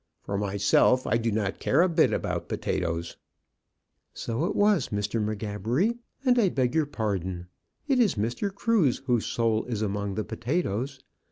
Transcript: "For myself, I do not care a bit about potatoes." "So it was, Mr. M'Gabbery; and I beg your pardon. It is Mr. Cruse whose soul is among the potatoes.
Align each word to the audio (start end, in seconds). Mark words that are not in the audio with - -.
"For 0.23 0.35
myself, 0.35 1.05
I 1.05 1.17
do 1.17 1.31
not 1.31 1.59
care 1.59 1.83
a 1.83 1.87
bit 1.87 2.11
about 2.11 2.49
potatoes." 2.49 3.17
"So 4.15 4.45
it 4.45 4.55
was, 4.55 4.89
Mr. 4.89 5.21
M'Gabbery; 5.21 5.99
and 6.25 6.39
I 6.39 6.49
beg 6.49 6.73
your 6.73 6.87
pardon. 6.87 7.45
It 7.87 7.99
is 7.99 8.15
Mr. 8.15 8.51
Cruse 8.51 9.03
whose 9.05 9.27
soul 9.27 9.63
is 9.65 9.83
among 9.83 10.15
the 10.15 10.23
potatoes. 10.23 11.01